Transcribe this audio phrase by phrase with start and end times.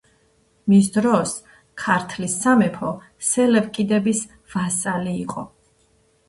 [0.71, 1.33] მის დროს
[1.81, 2.89] ქართლის სამეფო
[3.29, 4.23] სელევკიდების
[4.55, 5.47] ვასალი იყო.